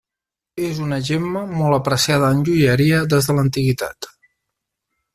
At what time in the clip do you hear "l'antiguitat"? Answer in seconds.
3.41-4.13